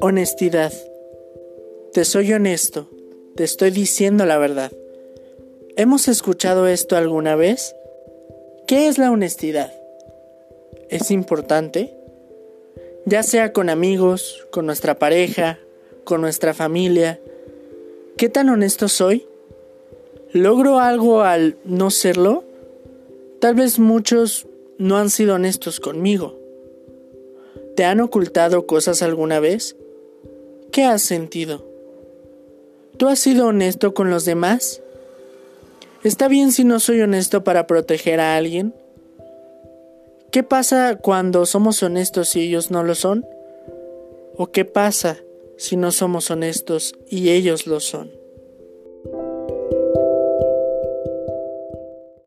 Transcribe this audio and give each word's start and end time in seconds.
Honestidad. 0.00 0.72
Te 1.92 2.04
soy 2.04 2.32
honesto, 2.32 2.88
te 3.36 3.44
estoy 3.44 3.70
diciendo 3.70 4.24
la 4.26 4.38
verdad. 4.38 4.72
¿Hemos 5.76 6.08
escuchado 6.08 6.66
esto 6.66 6.96
alguna 6.96 7.36
vez? 7.36 7.74
¿Qué 8.66 8.88
es 8.88 8.98
la 8.98 9.10
honestidad? 9.10 9.72
¿Es 10.88 11.10
importante? 11.10 11.94
Ya 13.06 13.22
sea 13.22 13.52
con 13.52 13.68
amigos, 13.70 14.46
con 14.50 14.66
nuestra 14.66 14.98
pareja, 14.98 15.58
con 16.04 16.20
nuestra 16.20 16.54
familia. 16.54 17.20
¿Qué 18.16 18.28
tan 18.28 18.48
honesto 18.48 18.88
soy? 18.88 19.26
¿Logro 20.32 20.78
algo 20.78 21.22
al 21.22 21.56
no 21.64 21.90
serlo? 21.90 22.44
Tal 23.40 23.54
vez 23.54 23.78
muchos 23.78 24.46
no 24.78 24.96
han 24.96 25.10
sido 25.10 25.34
honestos 25.34 25.80
conmigo. 25.80 26.38
¿Te 27.76 27.84
han 27.84 28.00
ocultado 28.00 28.66
cosas 28.66 29.02
alguna 29.02 29.40
vez? 29.40 29.76
¿Qué 30.72 30.84
has 30.84 31.02
sentido? 31.02 31.66
¿Tú 32.96 33.08
has 33.08 33.18
sido 33.18 33.46
honesto 33.46 33.94
con 33.94 34.10
los 34.10 34.24
demás? 34.24 34.82
¿Está 36.04 36.28
bien 36.28 36.52
si 36.52 36.64
no 36.64 36.80
soy 36.80 37.00
honesto 37.00 37.44
para 37.44 37.66
proteger 37.66 38.20
a 38.20 38.36
alguien? 38.36 38.74
¿Qué 40.30 40.42
pasa 40.42 40.96
cuando 40.96 41.46
somos 41.46 41.82
honestos 41.82 42.36
y 42.36 42.40
ellos 42.40 42.70
no 42.70 42.82
lo 42.82 42.94
son? 42.94 43.26
¿O 44.36 44.50
qué 44.50 44.64
pasa 44.64 45.18
si 45.58 45.76
no 45.76 45.92
somos 45.92 46.30
honestos 46.30 46.94
y 47.08 47.30
ellos 47.30 47.66
lo 47.66 47.80
son? 47.80 48.21